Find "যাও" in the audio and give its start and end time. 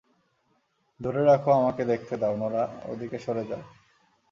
3.45-3.63